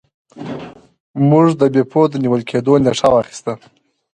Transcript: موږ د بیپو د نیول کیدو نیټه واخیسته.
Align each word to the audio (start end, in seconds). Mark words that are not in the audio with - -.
موږ 1.29 1.47
د 1.61 1.61
بیپو 1.73 2.01
د 2.09 2.13
نیول 2.23 2.41
کیدو 2.49 2.73
نیټه 2.83 3.07
واخیسته. 3.11 3.53